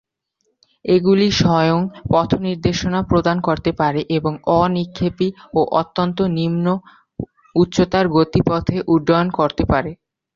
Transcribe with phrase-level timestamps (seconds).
[0.85, 5.27] এগুলি স্বয়ং-পথনির্দেশনা প্রদান করতে পারে এবং অ-নিক্ষেপী
[5.53, 6.65] ও অত্যন্ত নিম্ন
[7.55, 9.91] উচ্চতার গতিপথে উড্ডয়ন করতে পারে।